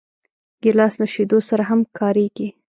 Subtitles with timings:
[0.61, 2.47] ګیلاس له شیدو سره هم کارېږي.